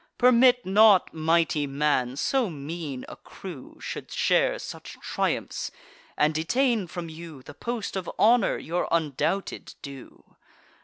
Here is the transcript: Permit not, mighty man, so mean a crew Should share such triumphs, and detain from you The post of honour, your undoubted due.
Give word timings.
Permit 0.17 0.65
not, 0.65 1.13
mighty 1.13 1.67
man, 1.67 2.15
so 2.15 2.49
mean 2.49 3.05
a 3.07 3.15
crew 3.15 3.77
Should 3.79 4.09
share 4.11 4.57
such 4.57 4.97
triumphs, 4.99 5.69
and 6.17 6.33
detain 6.33 6.87
from 6.87 7.07
you 7.07 7.43
The 7.43 7.53
post 7.53 7.95
of 7.95 8.09
honour, 8.17 8.57
your 8.57 8.87
undoubted 8.89 9.75
due. 9.83 10.37